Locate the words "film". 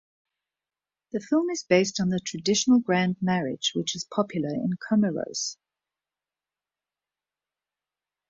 1.19-1.51